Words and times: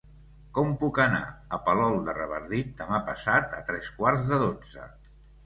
Com 0.59 0.69
puc 0.83 0.95
anar 1.03 1.19
a 1.57 1.59
Palol 1.67 1.97
de 2.07 2.15
Revardit 2.21 2.73
demà 2.81 3.01
passat 3.11 3.55
a 3.61 3.61
tres 3.69 3.93
quarts 4.01 4.27
de 4.33 4.43
dotze? 4.47 4.91